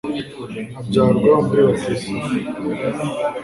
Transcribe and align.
abyarwa 0.79 1.33
muri 1.45 1.61
batisimu 1.67 2.23